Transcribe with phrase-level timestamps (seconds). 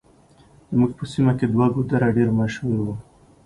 [0.71, 2.95] زموږ په سيمه کې دوه ګودره ډېر مشهور وو.